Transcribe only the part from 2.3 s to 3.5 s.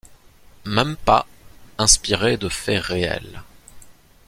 de faits réels».